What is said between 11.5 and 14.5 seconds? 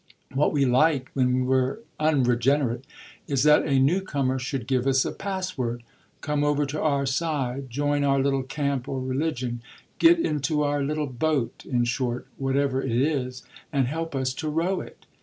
in short, whatever it is, and help us to